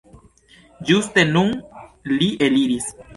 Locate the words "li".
2.15-2.31